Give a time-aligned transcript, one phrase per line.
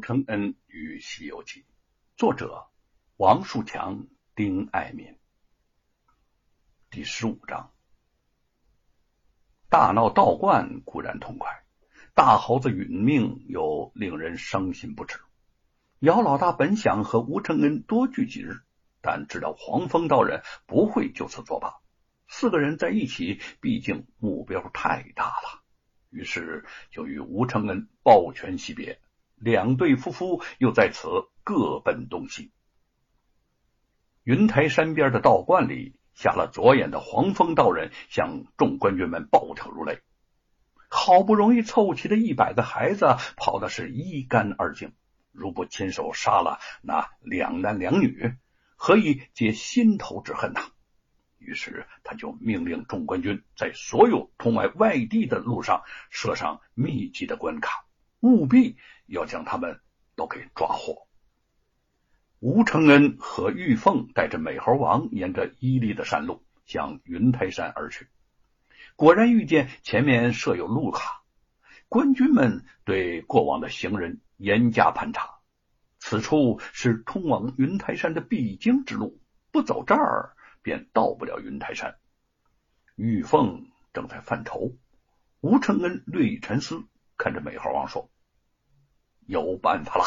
[0.00, 1.60] 吴承恩与《西游记》，
[2.16, 2.68] 作者
[3.18, 5.18] 王树强、丁爱民。
[6.88, 7.70] 第十五章，
[9.68, 11.50] 大闹道观固然痛快，
[12.14, 15.20] 大猴子殒命又令人伤心不止。
[15.98, 18.62] 姚老大本想和吴承恩多聚几日，
[19.02, 21.74] 但知道黄风道人不会就此作罢，
[22.26, 25.62] 四个人在一起，毕竟目标太大了。
[26.08, 28.98] 于是就与吴承恩抱拳惜别，
[29.40, 31.08] 两对夫妇又在此
[31.42, 32.52] 各奔东西。
[34.22, 40.00] 云台山边的道观里，瞎了左眼的黄风道人向众官军们暴跳如雷。
[40.88, 44.92] 好不容易凑齐的一百个孩子，跑的是一干二净。
[45.32, 48.34] 如不亲手杀了那两男两女，
[48.76, 50.60] 何以解心头之恨呐？
[51.38, 57.86] 于是他就命令众官军在所有通往外地的路上设上密集的关卡，
[58.20, 59.80] 务必要将他们
[60.14, 61.08] 都给抓获。
[62.38, 68.08] 吴承恩和玉凤带着美猴王沿着伊犁的山路向云台山而去，
[68.96, 71.22] 果然遇见前面设有路卡，
[71.88, 75.40] 官军们对过往的行人严加盘查，
[75.98, 80.34] 此处是通往云台山的必经之路，不走这儿。
[80.62, 81.96] 便到不了云台山。
[82.94, 84.76] 玉凤正在犯愁，
[85.40, 86.84] 吴承恩略一沉思，
[87.20, 88.10] 看着美猴王说
[89.28, 90.04] ：“有办法了。”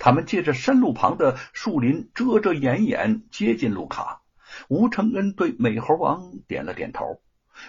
[0.00, 4.22] 他们借着山路旁的树林遮遮掩掩接近路卡。
[4.68, 7.20] 吴承恩对美猴王点了点头。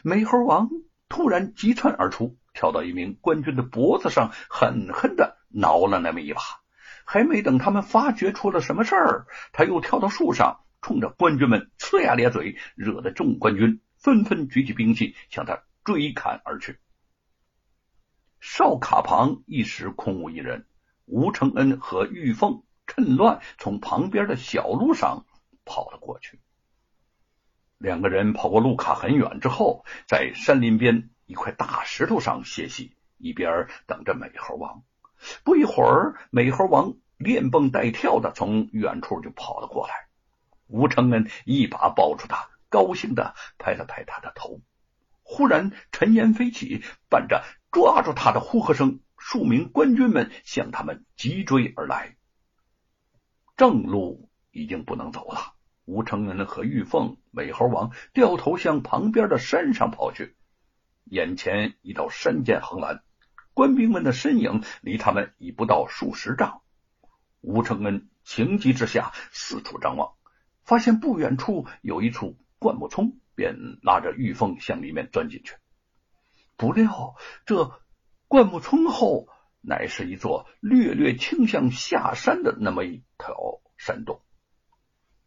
[0.04, 0.70] 美猴王
[1.10, 6.42] 突然急窜而出，跳到一名官军的脖子上，狠狠的挠了那么一把。
[7.04, 10.62] 还没等他们发觉出了什么事儿，他又跳到树上。
[10.82, 16.80] 冲着官军们呲牙咧嘴，惹得众官军纷纷举起兵器向他追砍而去。
[18.40, 20.66] 哨卡旁一时空无一人，
[21.06, 25.26] 吴承恩和玉凤趁乱从旁边的小路上
[25.66, 26.40] 跑了过去。
[27.78, 34.84] 两个人跑过路卡很远之后，在山林边一块大石头上歇息，一边等着美猴王。
[35.44, 39.94] 不一会儿，美猴王连蹦带跳的从远处就跑了过来。
[40.68, 44.62] 吴承恩一把抱住他，高兴的拍了拍他的头。
[45.24, 52.18] 忽然尘烟飞起，伴着抓住他的呼喝声，数名官军们向他们急追而来。
[53.56, 55.54] 正路已经不能走了，
[55.86, 60.36] 吴承恩和玉凤、美猴王掉头向旁边的山上跑去。
[61.06, 63.04] 眼前一道山涧横拦，
[63.54, 66.62] 官兵们的身影离他们已不到数十丈。
[67.42, 70.14] 吴承恩情急之下四处张望。
[70.64, 75.56] 发现不远处有一处灌木丛，便拉着玉凤向里面钻进去。
[76.58, 77.80] 不料这
[78.28, 79.28] 灌木丛后
[79.62, 84.22] 乃是一座略略倾向下山的那么一条山洞，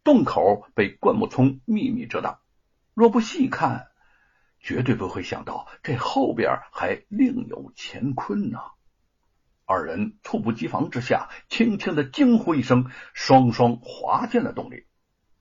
[0.03, 2.39] 洞口被灌木丛秘密遮挡，
[2.93, 3.87] 若不细看，
[4.59, 8.59] 绝对不会想到这后边还另有乾坤呢。
[9.65, 14.85] 二人猝不及防之下，轻轻的惊呼一声，双双滑进了洞里。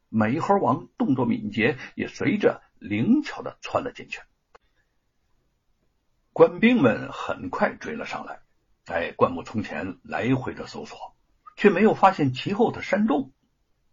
[0.08, 4.20] 美猴王动作敏捷，也随着灵巧的窜了进去。
[6.32, 8.40] 官兵们很快追了上来，
[8.84, 11.16] 在灌木丛前来回的搜索，
[11.56, 13.32] 却没有发现其后的山洞。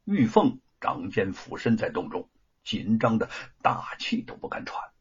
[0.06, 2.30] 玉凤掌尖俯身在洞中，
[2.64, 3.30] 紧张的
[3.62, 4.92] 大气都不敢喘。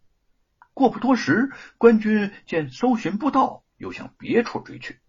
[0.73, 5.01] 过不多时，官军见搜寻不到，又向别处追去。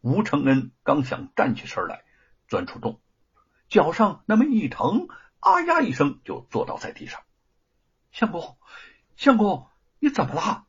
[0.00, 2.04] 吴承恩刚想站起身来，
[2.48, 3.00] 钻出洞，
[3.68, 5.08] 脚上那么一疼。
[5.40, 7.22] 啊呀一声，就坐倒在地上。
[8.10, 8.56] 相公，
[9.16, 10.65] 相公，你怎么了？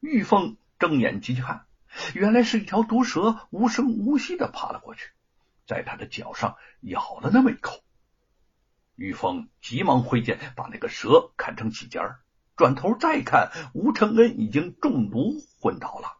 [0.00, 1.66] 玉凤睁眼急看，
[2.14, 5.10] 原来是一条毒蛇，无声无息的爬了过去，
[5.66, 7.82] 在他的脚上咬了那么一口。
[8.94, 12.20] 玉凤急忙挥剑把那个蛇砍成几截儿，
[12.56, 16.16] 转头再看，吴承恩已经中毒昏倒了。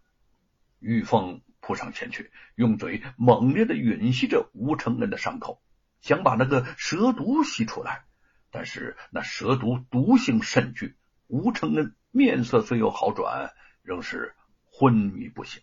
[0.80, 5.62] 玉凤扑上前去，用嘴猛烈的吮吸着吴承恩的伤口。
[6.00, 8.04] 想把那个蛇毒吸出来，
[8.50, 10.96] 但是那蛇毒毒性甚巨，
[11.26, 13.52] 吴承恩面色虽有好转，
[13.88, 14.34] 仍是
[14.70, 15.62] 昏迷不醒。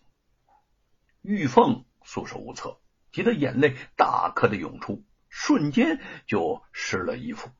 [1.22, 2.80] 玉凤束手无策，
[3.12, 7.50] 急得眼泪大颗的涌出，瞬间就湿了衣服。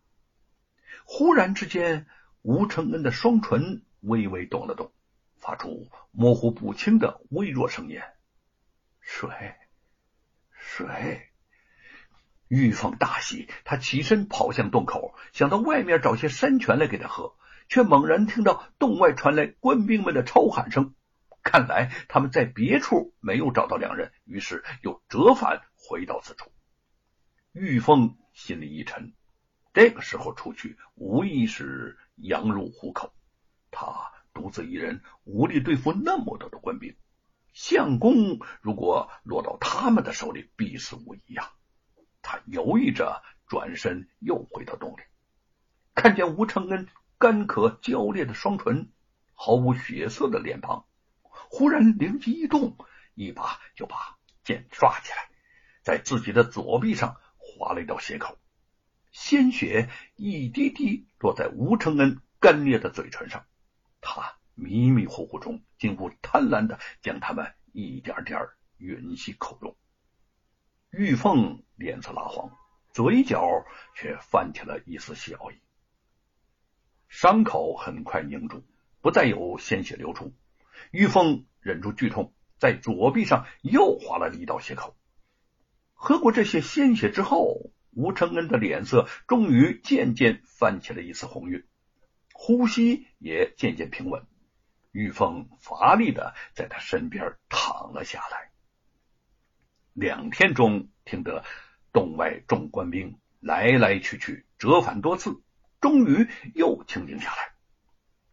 [1.05, 2.09] 忽然之间，
[2.43, 4.93] 吴承恩的双唇微微动了动，
[5.37, 8.01] 发出模糊不清的微弱声音
[8.99, 9.31] ：“水，
[10.51, 11.31] 水。”
[12.49, 17.37] 玉凤大喜，她起身跑向洞口，想到外面找些山泉来给他喝，
[17.69, 20.95] 却猛然听到洞外传来官兵们的吵喊声，
[21.43, 26.53] 看来他们在别处没有找到两人，于是又折返回到此处。
[27.53, 29.15] 玉凤心里一沉，
[29.73, 33.15] 这个时候出去无疑是羊入虎口。
[33.71, 36.95] 他独自一人无力对付那么多的官兵，
[37.53, 41.51] 相公如果落到他们的手里，必死无疑呀。
[42.23, 45.03] 他犹豫着，转身又回到洞里，
[45.95, 48.93] 看见吴承恩干渴焦裂的双唇，
[49.33, 50.87] 毫无血色的脸庞。
[51.49, 52.77] 忽然灵机一动，
[53.15, 55.31] 一把就把剑抓起来，
[55.83, 58.39] 在自己的左臂上划了一道血口，
[59.13, 63.47] 鲜血一滴滴落在吴承恩干裂的嘴唇上。
[64.01, 68.41] 他迷迷糊糊中，近乎贪婪的将他们一点点
[68.79, 69.75] 吮吸口中。
[70.91, 72.51] 玉凤脸色蜡黄，
[72.93, 73.65] 嘴角
[73.95, 75.61] 却泛起了一丝笑意。
[77.09, 78.65] 伤口很快凝住，
[79.01, 80.33] 不再有鲜血流出。
[80.91, 84.97] 玉凤忍住剧痛，在左臂上又划了一道血口。
[85.95, 91.65] 喝过这些鲜血之后，吴承恩的脸色终于渐渐泛起了一丝红晕，
[92.33, 94.27] 呼吸也渐渐平稳。
[94.93, 98.51] 玉凤乏力的在他身边躺了下来。
[99.93, 101.45] 两天中，听得
[101.93, 105.41] 洞外众官兵来来去去，折返多次，
[105.81, 107.55] 终于又清静下来。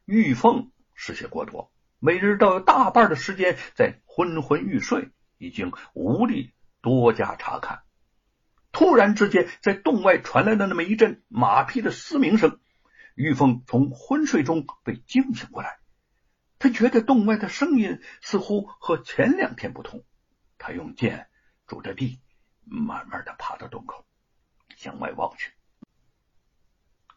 [0.06, 1.72] 玉凤失血过多。
[2.00, 7.84] 每日都有大半的时间在昏昏欲睡，已经无力多加查看。
[8.74, 12.60] 突然之间，在洞外传来了那么一阵马匹的嘶鸣声，
[13.16, 15.80] 玉凤从昏睡中被惊醒过来。
[16.60, 20.04] 他觉得洞外的声音似乎和前两天不同。
[20.58, 21.30] 他用剑
[21.68, 22.20] 拄着地，
[22.66, 24.06] 慢慢的爬到洞口，
[24.76, 25.54] 向外望去，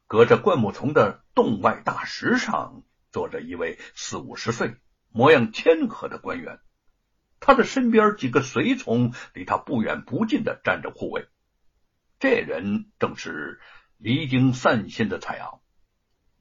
[0.07, 2.83] 隔着灌木丛的洞外大石上。
[3.13, 4.77] 坐着一位四五十岁、
[5.09, 6.59] 模样谦和的官员，
[7.41, 11.27] 他的身边几个随从离他不远不近的站着护卫。
[12.19, 13.59] 这人正是
[13.97, 15.63] 离京散心的蔡昂。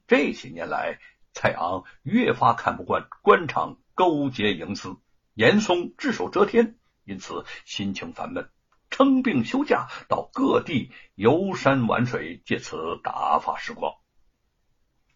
[0.06, 0.98] 这些年来，
[1.32, 4.98] 蔡昂越发看不惯官场勾结营私、
[5.32, 8.50] 严嵩只手遮天，因此心情烦闷，
[8.90, 13.94] 称病休假，到各地游山玩水，借此打发时光。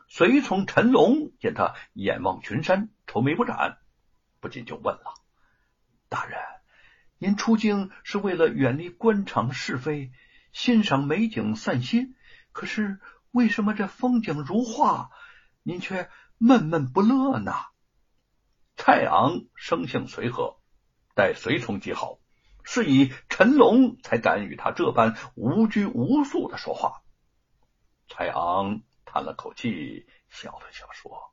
[0.08, 3.78] 随从陈龙见他眼望群山，愁眉不展，
[4.40, 5.14] 不禁就问了
[6.10, 6.40] ：“大人，
[7.18, 10.10] 您出京是为了远离官场是非，
[10.52, 12.16] 欣赏美景散心。
[12.50, 12.98] 可是
[13.30, 15.10] 为什么这风景如画，
[15.62, 17.52] 您却闷闷不乐呢？”
[18.76, 20.56] 蔡昂生性随和，
[21.14, 22.18] 待随从极好，
[22.72, 27.02] 是以陈龙才敢与他这般无拘无束的说话。
[28.08, 28.82] 蔡昂。
[29.12, 31.32] 叹了口气，笑了笑说：“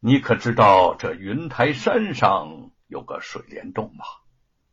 [0.00, 4.04] 你可知道这云台山上有个水帘洞吗？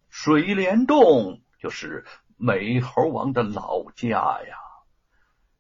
[0.10, 4.58] 水帘洞就是美猴王的老家呀。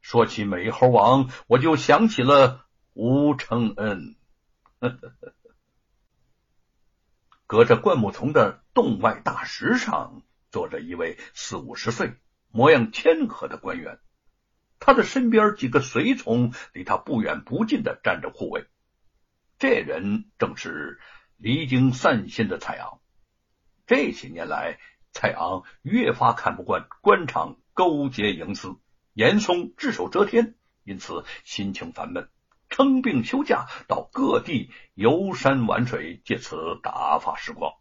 [0.02, 4.16] 说起美猴王，我就想起了吴承恩。
[4.80, 5.34] 呵呵呵
[7.56, 12.16] 隔着灌木丛的洞外大石上，坐着一位四五十岁、
[12.52, 13.98] 模样谦和的官员。”
[14.78, 18.66] 他的身边几个随从离他不远不近的站着护卫，
[19.58, 21.00] 这人正是
[21.38, 23.00] 离京散心的蔡昂。
[23.88, 24.78] 这些年来，
[25.14, 28.76] 蔡昂越发看不惯官场勾结营私、
[29.14, 32.28] 严嵩只手遮天，因此心情烦闷，
[32.76, 37.72] 称病休假，到各地游山玩水，借此打发时光。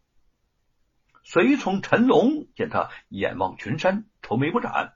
[1.21, 4.93] 随从陈龙见他眼望群山，愁眉不展，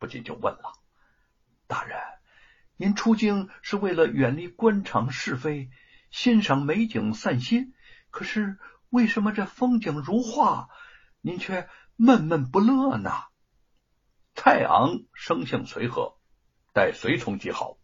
[0.00, 0.72] 不禁就问了。
[1.68, 2.00] 大人，
[2.76, 5.70] 您出京是为了远离官场是非，
[6.10, 7.74] 欣赏美景散心。
[8.10, 8.58] 可是
[8.90, 10.68] 为什么这风景如画，
[11.20, 13.12] 您却闷闷不乐呢？
[14.34, 16.16] 蔡昂生性随和，
[16.72, 17.77] 待随从极好，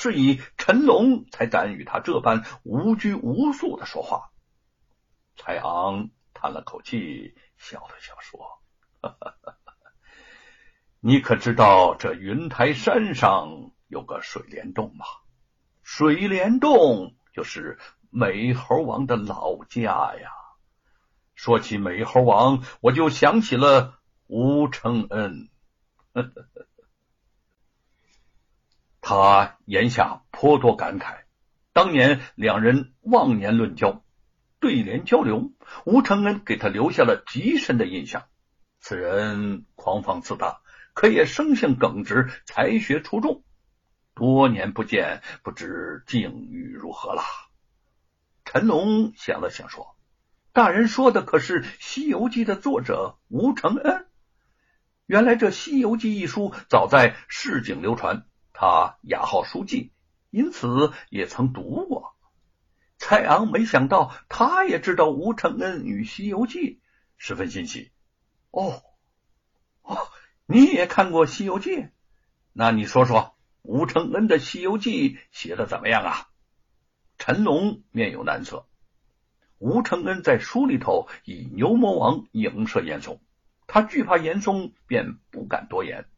[0.00, 4.30] 是以陈龙才敢与他这般无拘无束的说话。
[5.34, 8.60] 蔡昂叹了口气，笑了笑说
[9.02, 9.56] ：“哈哈哈。”
[11.02, 15.04] 你可知道这云台山上有个水帘洞吗？
[15.82, 20.30] 水帘洞就是美猴王的老家呀。
[21.34, 25.48] 说起美猴王，我就想起了吴承恩。
[29.08, 31.20] 他言下颇多感慨，
[31.72, 34.04] 当年两人忘年论交，
[34.60, 35.50] 对联交流，
[35.86, 38.26] 吴承恩给他留下了极深的印象。
[38.80, 40.60] 此人狂放自大。
[40.92, 43.44] 可也生性耿直，才学出众。
[44.14, 47.22] 多年不见，不知境遇如何了。
[48.44, 49.96] 陈龙想了想说
[50.52, 54.06] ：“大人说的可是《西游记》的作者吴承恩？
[55.06, 58.26] 原来这《西游记》一书早在市井流传，
[58.60, 59.92] 他雅号书记，
[60.30, 62.16] 因此也曾读过。
[62.96, 66.58] 蔡昂没想到他也知道吴承恩与《西游记》，
[67.16, 67.92] 十分欣喜。
[68.50, 68.82] 哦，
[69.82, 69.96] 哦，
[70.44, 71.70] 你也看过《西游记》？
[72.52, 76.26] 那你说说吴承恩的《西游记》写的怎么样啊？”
[77.16, 78.66] 陈龙面有难色。
[79.58, 83.20] 吴承恩在书里头以牛魔王影射严嵩，
[83.68, 86.08] 他惧怕严嵩，便不敢多言。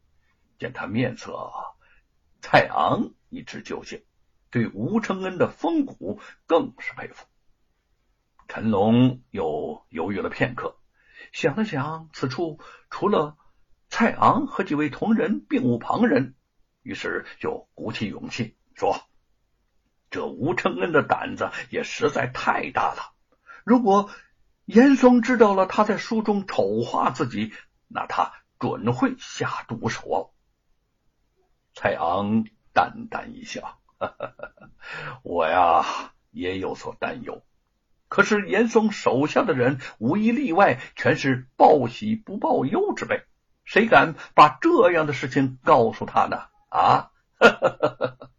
[0.57, 1.70] 见他面色，
[2.41, 4.03] 蔡昂一知究竟，
[4.49, 7.25] 对吴承恩的风骨更是佩服。
[8.47, 10.77] 陈龙又犹豫了片刻，
[11.31, 13.37] 想了想，此处除了
[13.89, 16.35] 蔡昂和几位同仁，并无旁人，
[16.81, 18.99] 于是就鼓起勇气说。
[20.09, 23.13] 这吴承恩的胆子也实在太大了。
[23.63, 24.09] 如果
[24.65, 27.53] 严嵩知道了他在书中丑化自己，
[27.87, 30.33] 那他准会下毒手哦。
[31.73, 33.79] 蔡昂淡淡一笑
[35.23, 35.85] ：“我呀，
[36.31, 37.43] 也有所担忧。
[38.07, 43.23] 可是严嵩手下的人无一例外，全是报喜不报忧之辈，
[43.63, 46.43] 谁敢把这样的事情告诉他呢？
[46.69, 47.11] 啊！”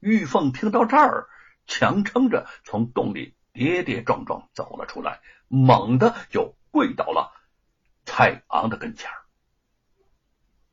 [0.00, 1.28] 玉凤听到这儿，
[1.66, 7.32] 强撑着从洞里跌跌撞撞走了出来，猛地就跪到了
[8.04, 9.23] 蔡昂的跟前儿。